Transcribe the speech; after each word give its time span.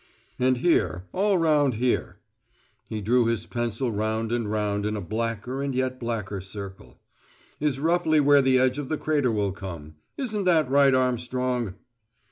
See 0.01 0.33
Map 0.45 0.47
III). 0.47 0.47
"And 0.47 0.57
here, 0.57 1.03
all 1.13 1.37
round 1.37 1.73
here" 1.75 2.17
(he 2.87 3.01
drew 3.01 3.27
his 3.27 3.45
pencil 3.45 3.91
round 3.91 4.31
and 4.31 4.49
round 4.49 4.83
in 4.87 4.97
a 4.97 4.99
blacker 4.99 5.61
and 5.61 5.75
yet 5.75 5.99
blacker 5.99 6.41
circle) 6.41 6.99
"is 7.59 7.79
roughly 7.79 8.19
where 8.19 8.41
the 8.41 8.57
edge 8.57 8.79
of 8.79 8.89
the 8.89 8.97
crater 8.97 9.31
will 9.31 9.51
come. 9.51 9.97
Isn't 10.17 10.45
that 10.45 10.67
right, 10.71 10.95
Armstrong?" 10.95 11.75